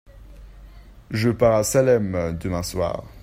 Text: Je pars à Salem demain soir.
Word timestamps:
Je 1.11 1.29
pars 1.29 1.57
à 1.57 1.63
Salem 1.63 2.35
demain 2.41 2.63
soir. 2.63 3.03